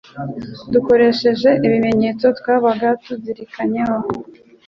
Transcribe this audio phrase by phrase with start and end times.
[0.73, 3.95] dukoresheje ibimenyetso twabaga tuziranyeho